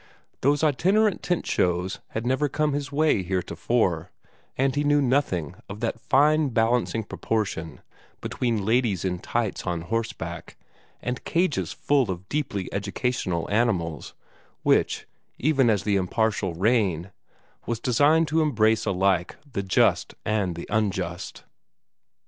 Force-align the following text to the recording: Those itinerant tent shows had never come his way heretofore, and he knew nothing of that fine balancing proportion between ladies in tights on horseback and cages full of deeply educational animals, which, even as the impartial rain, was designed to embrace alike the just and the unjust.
Those 0.41 0.63
itinerant 0.63 1.21
tent 1.21 1.45
shows 1.45 1.99
had 2.07 2.25
never 2.25 2.49
come 2.49 2.73
his 2.73 2.91
way 2.91 3.21
heretofore, 3.21 4.09
and 4.57 4.75
he 4.75 4.83
knew 4.83 4.99
nothing 4.99 5.53
of 5.69 5.79
that 5.81 5.99
fine 5.99 6.49
balancing 6.49 7.03
proportion 7.03 7.81
between 8.19 8.65
ladies 8.65 9.05
in 9.05 9.19
tights 9.19 9.67
on 9.67 9.81
horseback 9.81 10.57
and 11.03 11.23
cages 11.23 11.71
full 11.71 12.09
of 12.09 12.27
deeply 12.29 12.67
educational 12.73 13.47
animals, 13.51 14.15
which, 14.63 15.05
even 15.37 15.69
as 15.69 15.83
the 15.83 15.97
impartial 15.97 16.55
rain, 16.55 17.11
was 17.67 17.79
designed 17.79 18.27
to 18.29 18.41
embrace 18.41 18.87
alike 18.87 19.35
the 19.53 19.61
just 19.61 20.15
and 20.25 20.55
the 20.55 20.65
unjust. 20.71 21.43